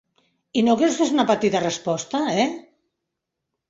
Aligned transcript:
I 0.61 0.63
no 0.69 0.75
creus 0.79 0.97
que 1.03 1.07
és 1.07 1.13
una 1.19 1.59
resposta, 1.69 2.27
eh? 2.45 2.51